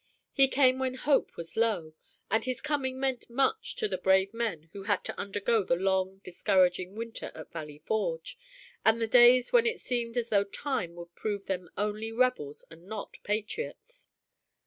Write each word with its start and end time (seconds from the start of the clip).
He 0.33 0.47
came 0.47 0.79
when 0.79 0.95
hope 0.95 1.37
was 1.37 1.55
low, 1.55 1.93
and 2.31 2.43
his 2.43 2.59
coming 2.59 2.99
meant 2.99 3.29
much 3.29 3.75
to 3.75 3.87
the 3.87 3.99
brave 3.99 4.33
men 4.33 4.71
who 4.73 4.81
had 4.85 5.03
to 5.03 5.15
undergo 5.19 5.63
the 5.63 5.75
long, 5.75 6.21
discouraging 6.23 6.95
winter 6.95 7.31
at 7.35 7.51
Valley 7.51 7.77
Forge, 7.85 8.35
and 8.83 8.99
the 8.99 9.05
days 9.05 9.53
when 9.53 9.67
it 9.67 9.79
seemed 9.79 10.17
as 10.17 10.29
though 10.29 10.43
time 10.43 10.95
would 10.95 11.13
prove 11.13 11.45
them 11.45 11.69
only 11.77 12.11
rebels 12.11 12.65
and 12.71 12.87
not 12.87 13.19
patriots. 13.23 14.07